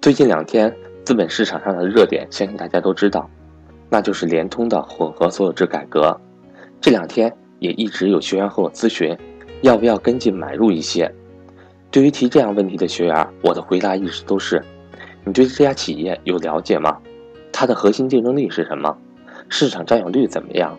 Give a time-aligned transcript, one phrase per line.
[0.00, 0.74] 最近两天，
[1.04, 3.28] 资本市场上的热点，相信大家都知道，
[3.90, 6.18] 那就是联通的混合所有制改革。
[6.80, 9.14] 这两天也一直有学员和我咨询，
[9.60, 11.14] 要不要跟进买入一些。
[11.90, 14.64] 对于提这样问题的学员，我的回答一直都是：
[15.22, 16.96] 你对这家企业有了解吗？
[17.52, 18.96] 它的核心竞争力是什么？
[19.50, 20.78] 市场占有率怎么样？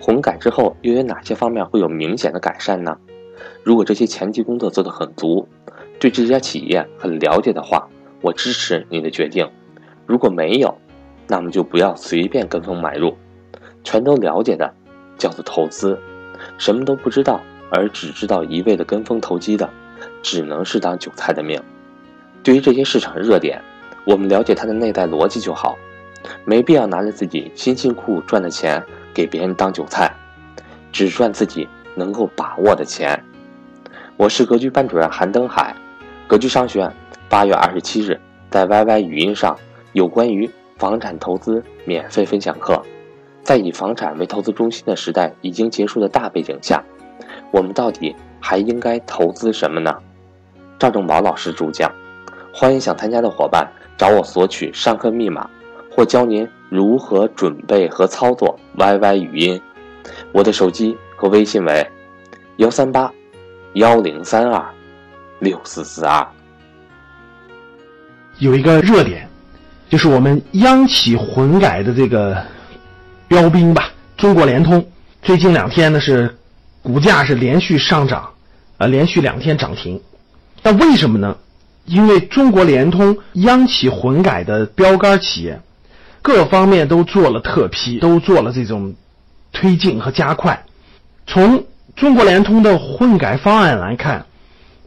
[0.00, 2.96] 混改之后又有哪些方面会有明显的改善呢？
[3.62, 5.46] 如果这些前期工作做得很足，
[5.98, 7.86] 对这家企业很了解的话。
[8.22, 9.50] 我支持你的决定，
[10.06, 10.74] 如果没有，
[11.26, 13.14] 那么就不要随便跟风买入。
[13.84, 14.72] 全都了解的
[15.18, 15.98] 叫做投资，
[16.56, 19.68] 什么都不知道而只知道一味的跟风投机的，
[20.22, 21.60] 只能是当韭菜的命。
[22.44, 23.60] 对于这些市场热点，
[24.04, 25.76] 我们了解它的内在逻辑就好，
[26.44, 28.80] 没必要拿着自己辛辛苦苦赚的钱
[29.12, 30.14] 给别人当韭菜，
[30.92, 33.20] 只赚自己能够把握的钱。
[34.16, 35.74] 我是格局班主任韩登海，
[36.28, 36.92] 格局商学院。
[37.32, 39.56] 八月二十七日，在 YY 语音上
[39.94, 42.78] 有关于房产投资免费分享课。
[43.42, 46.84] 在以房产为投资中心的时代已经结束的大背景下，
[47.50, 49.96] 我们到底还应该投资什么呢？
[50.78, 51.90] 赵正宝老师主讲，
[52.52, 53.66] 欢迎想参加的伙伴
[53.96, 55.48] 找我索取上课密码，
[55.90, 59.58] 或教您如何准备和操作 YY 语音。
[60.32, 61.90] 我的手机和微信为
[62.58, 63.10] 幺三八
[63.72, 64.62] 幺零三二
[65.38, 66.26] 六四四二。
[68.42, 69.28] 有一个热点，
[69.88, 72.36] 就是我们央企混改的这个
[73.28, 74.84] 标兵吧，中国联通。
[75.22, 76.36] 最近两天呢是
[76.82, 78.30] 股价是连续上涨，
[78.78, 80.00] 啊，连续两天涨停。
[80.60, 81.36] 那为什么呢？
[81.84, 85.60] 因为中国联通央企混改的标杆企业，
[86.20, 88.92] 各方面都做了特批，都做了这种
[89.52, 90.64] 推进和加快。
[91.28, 94.26] 从中国联通的混改方案来看。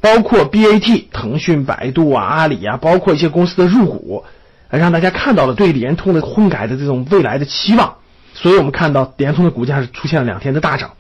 [0.06, 4.24] 包括 BAT、腾讯、百度啊、阿里啊，包括一些公司的入股，
[4.70, 7.96] 让大家看到了对联通的混改的这种未来的期望。
[8.36, 10.92] 所以我们看到联通的股价是出现了两天的大涨。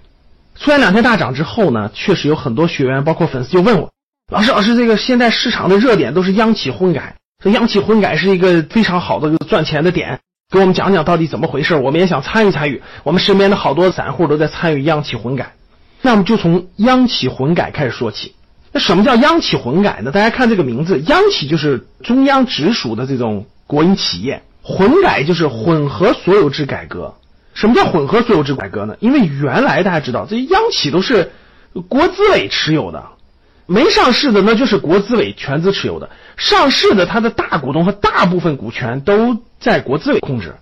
[0.55, 3.91] 出现两天大涨之后呢，确实有很多学员，包括粉丝就问我
[4.33, 10.19] ：“老师，老师，这个现在市场的热点都是央企混改，说央企混改是一个非常好的赚钱的点，
[10.51, 11.75] 给我们讲讲到底怎么回事？
[11.75, 12.81] 我们也想参与参与。
[13.03, 15.53] 我们身边的好多散户都在参与央企混改，
[16.01, 18.33] 那我们就从央企混改开始说起。”
[18.75, 20.11] 那什么叫央企混改呢？
[20.11, 27.15] 大家看这个名字，央企就是中央直属的这种国营企业，混改就是混合所有制改革。
[27.53, 28.97] 什么叫混合所有制改革呢？
[28.99, 31.31] 因为原来大家知道，这些央企都是
[31.87, 33.01] 国资委持有的，
[33.65, 40.53] 没上市的那就是国资委全资持有的，上市的它的大股东和大部分股权都在国资委控制，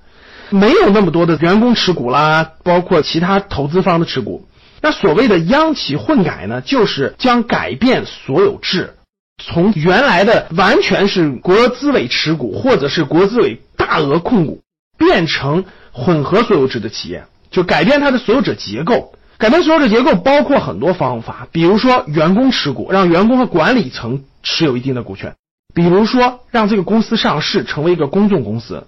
[0.51, 4.45] 没有那么多的员工持股啦，包括其他投资方的持股。
[4.83, 8.95] 那所谓的央企混改呢，就是将改变所有制，
[9.41, 14.61] 从原来的完全是国资委持股或者是国资委大额控股，
[14.97, 15.63] 变成
[15.93, 19.13] 混合所有制的企业，就改变它的所有者结构。
[19.37, 25.31] 改变所有者结构包括很多方法，比如说员工持股，让员工和管理层持有一定的股权；
[25.73, 28.85] 比如说让这个公司上市成为一个公众公司，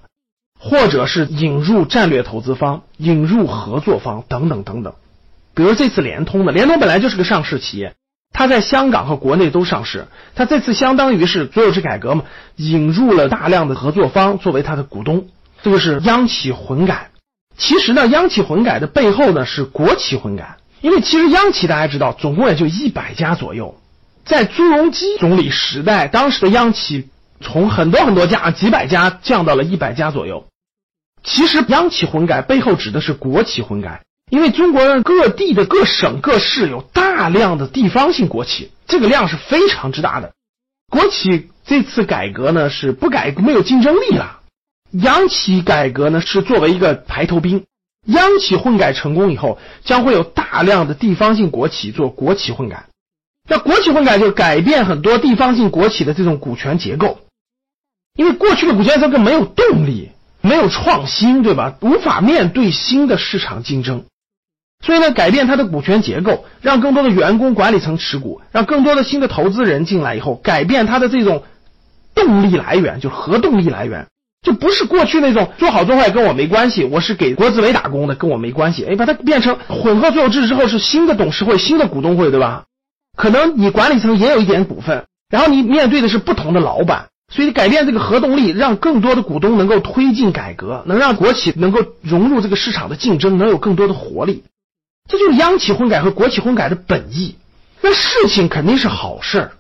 [0.60, 4.94] 或者是引入战略投资方、引入合作方等等等等。
[5.56, 7.96] 比如这次联通的，联通本来就是个上市企业，
[8.34, 12.26] 它在香港和国内都上市，它这次相当于是所有制改革嘛，
[12.58, 15.30] 引入了大量的合作方作为它的股东，
[15.64, 17.10] 这个是央企混改。
[17.58, 23.80] 其实呢，央企混改的背后呢是国企混改，因为其实央企大家知道，总共也就一百家左右，
[24.26, 27.08] 在朱镕基总理时代，当时的央企
[27.40, 30.48] 从很多很多家几百家降到了一百家左右。
[31.24, 34.02] 其实央企混改背后指的是国企混改。
[34.30, 40.34] 因为中国各地的各省各市有大量的地方性国企，这个量是非常之大的。
[40.90, 44.40] 国企这次改革呢是不改没有竞争力了，
[44.92, 47.66] 央企改革呢是作为一个排头兵。
[48.06, 52.86] 央企混改成功以后，将会有大量的地方性国企做国企混改。
[53.48, 57.20] 那国企混改就改变很多地方性国企的这种股权结构，
[58.16, 60.12] 因为过去的股权结构没有动力，
[60.42, 61.76] 没有创新，对吧？
[61.82, 64.06] 无法面对新的市场竞争。
[64.84, 71.44] 所以呢，改变它的股权结构，让更多的员工管理层持股，让更多的新的投资人进来以后，改变它的这种
[72.14, 74.08] 动力来源，就是核动力来源，
[74.44, 78.86] 就不是过去那种做好做坏跟我没关系，我是给国资委打工的，跟我没关系。
[78.86, 82.66] 哎，把它变成混合所有制之后，是新的董事会、新的股东会，对吧？
[83.18, 94.44] 可能你管理层也有一点股份，然后你面对的是不同的老板，所以改变这个核动力，让更多的股东能够推进改革，能让国企能够融入这个市场的竞争，能有更多的活力。
[95.08, 97.36] 这就是央企混改和国企混改的本意。
[97.82, 99.52] 那事情肯定是好事儿，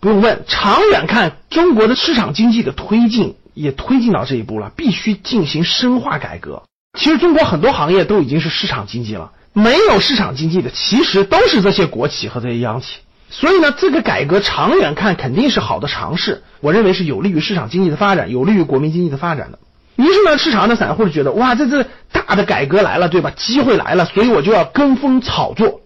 [0.00, 6.64] 不用问，长远看，中国的市场经济的推进也推进到这一步了，必须进行深化改革。
[6.98, 12.98] 其实中国很多行业都已经是市场经济了，没有市场经济的，其实都是这些国企和这些央企。
[13.30, 19.58] 所以呢，这个改革长远看肯定是好的尝试，我认为是有利于市场经济的发展，有利于国民经济的发展的。
[19.98, 23.32] 于是呢，市场的散户就觉得，哇，这这大的改革来了，对吧？
[23.36, 25.80] 机会来了，所以我就要跟风炒作。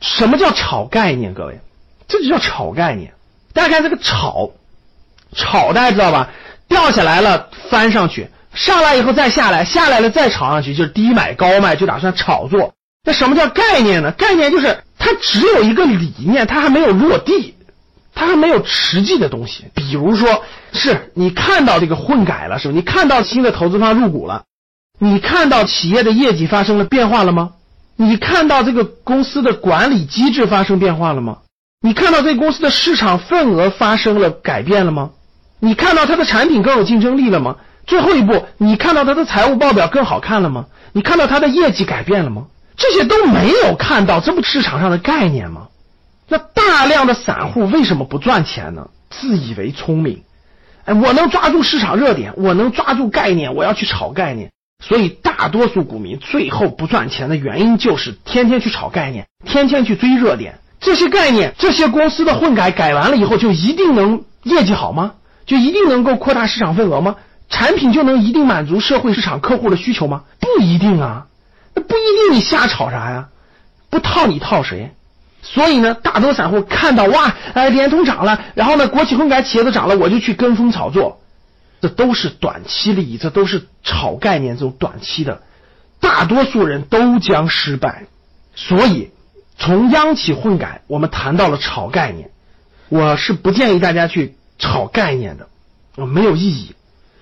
[0.00, 1.34] 什么叫炒概念？
[1.34, 1.60] 各位，
[2.08, 3.12] 这就叫炒概念。
[3.52, 4.52] 大家看这个炒，
[5.34, 6.30] 炒大家知道吧？
[6.66, 12.72] 掉下来了翻上去，上来以后再下来，下来了再炒上去，就是低买高卖，就打算炒作。
[13.04, 14.12] 那什么叫概念呢？
[14.12, 17.54] 概念就是它只有一个理念，它还没有落地，
[18.14, 19.66] 它还没有实际的东西。
[19.74, 20.42] 比如说，
[20.76, 22.74] 是你看到这个混改了，是吧？
[22.74, 24.44] 你看到新的投资方入股了，
[25.00, 27.50] 你看到企业的业绩发生了变化了吗？
[27.96, 31.38] 你看到这个公司的管理机制发生变化了吗？
[31.80, 35.10] 你看到这公司的市场份额发生了改变了吗？
[35.58, 37.56] 你看到它的产品更有竞争力了吗？
[37.86, 40.66] 最后一步，你看到它的财务报表更好看了吗？
[40.92, 42.46] 你看到它的业绩改变了吗？
[42.76, 45.68] 这些都没有看到，这不市场上的概念吗？
[46.28, 48.88] 那大量的散户为什么不赚钱呢？
[49.08, 50.22] 自以为聪明，
[50.86, 54.50] 哎，我能抓住市场热点，我能抓住概念，我要去炒概念。
[54.82, 60.58] 所以大多数股民最后不赚钱的原因就是天天去炒概念，天天去追热点。
[60.78, 65.14] 这些概念，这些公司的混改改完了以后，就一定能业绩好吗？
[65.44, 67.16] 就一定能够扩大市场份额吗？
[67.48, 70.22] 产品就能一定满足社会市场客户的需求吗？
[70.38, 71.26] 不一定啊。
[71.74, 73.28] 那不一定，你瞎炒啥呀？
[73.90, 74.92] 不套你套谁？
[75.42, 81.20] 所以呢，大多散户看到哇，哎，联通涨了，然后呢，国企混改企业都涨了，我就去跟风炒作，
[81.80, 85.42] 这都是短期利益，这都是炒概念这种短期的，
[86.00, 88.06] 大多数人都将失败。
[88.54, 89.10] 所以，
[89.58, 92.30] 从央企混改，我们谈到了炒概念，
[92.88, 95.48] 我是不建议大家去炒概念的，
[95.96, 96.74] 啊没有意义，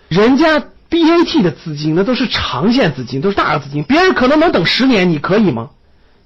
[0.08, 0.64] 人家。
[0.90, 5.70] BAT 的资金那都是长线资金，都是大额资金，别人可能能等十年，你可以吗？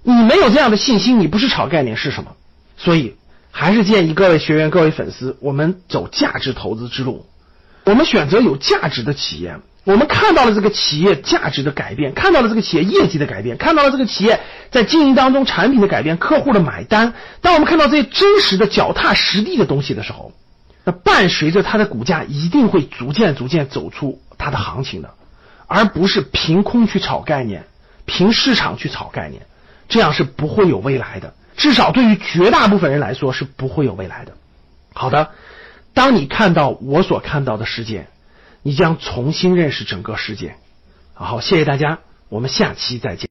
[0.02, 2.32] 你没有这样的信心，你不是炒概念是什么？
[2.76, 3.16] 所以
[3.50, 7.26] 还是建议各位学员、各位粉丝，我们走价值投资之路，
[7.84, 9.56] 我们选择有价值的企业。
[9.84, 14.38] 我们看到了这个企业价值的改变，看到了这个企业业绩的改变，看到了这个企业
[14.70, 17.14] 在经营当中产品的改变、客户的买单。
[17.40, 20.32] 当我们看到这些真实的、脚踏实地的东西的时候，
[20.84, 24.20] 那伴随着它的股价一定会逐渐、逐渐走出。
[24.36, 25.14] 它的行情的，
[25.66, 27.64] 而不是凭空去炒概念，
[28.04, 29.46] 凭市场去炒概念，
[29.88, 31.34] 这样是不会有未来的。
[31.56, 34.34] 至少对于绝大部分人来说是不会有未来的。
[34.94, 35.32] 好的，
[35.92, 38.06] 当你看到我所看到的世界，
[38.62, 40.54] 你将重新认识整个世界。
[41.14, 41.98] 好，谢谢大家，
[42.28, 43.26] 我们下期再见。